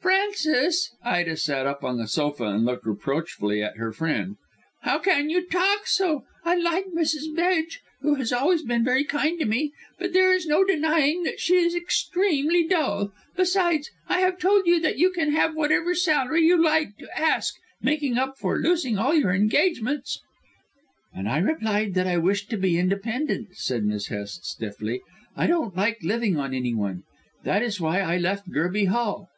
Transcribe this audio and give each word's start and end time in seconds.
"Frances," 0.00 0.92
Ida 1.04 1.36
sat 1.36 1.66
up 1.66 1.84
on 1.84 1.98
the 1.98 2.06
sofa 2.08 2.44
and 2.44 2.64
looked 2.64 2.86
reproachfully 2.86 3.62
at 3.62 3.76
her 3.76 3.92
friend, 3.92 4.36
"how 4.80 4.98
can 4.98 5.28
you 5.28 5.46
talk 5.46 5.86
so? 5.86 6.24
I 6.42 6.54
like 6.56 6.86
Mrs. 6.86 7.36
Bedge, 7.36 7.82
who 8.00 8.14
has 8.14 8.32
always 8.32 8.62
been 8.62 8.82
very 8.82 9.04
kind 9.04 9.38
to 9.38 9.44
me, 9.44 9.74
but 9.98 10.14
there 10.14 10.32
is 10.32 10.46
no 10.46 10.64
denying 10.64 11.24
that 11.24 11.38
she 11.38 11.56
is 11.56 11.74
extremely 11.74 12.66
dull. 12.66 13.12
Besides, 13.36 13.90
I 14.08 14.20
have 14.20 14.38
told 14.38 14.66
you 14.66 14.80
that 14.80 14.96
you 14.96 15.10
can 15.10 15.32
have 15.32 15.54
whatever 15.54 15.94
salary 15.94 16.46
you 16.46 16.56
like 16.64 16.96
to 16.96 17.08
ask 17.20 17.54
to 17.56 17.60
make 17.82 18.02
up 18.16 18.38
for 18.38 18.56
losing 18.56 18.96
all 18.96 19.12
your 19.14 19.32
engagements." 19.34 20.18
"And 21.12 21.28
I 21.28 21.36
replied 21.40 21.92
that 21.92 22.06
I 22.06 22.16
wished 22.16 22.48
to 22.48 22.56
be 22.56 22.78
independent," 22.78 23.48
said 23.58 23.84
Miss 23.84 24.06
Hest 24.06 24.46
stiffly; 24.46 25.02
"I 25.36 25.46
don't 25.46 25.76
like 25.76 26.02
living 26.02 26.38
on 26.38 26.54
anyone. 26.54 27.02
That 27.42 27.62
is 27.62 27.82
why 27.82 28.00
I 28.00 28.16
left 28.16 28.48
Gerby 28.50 28.86
Hall. 28.86 29.28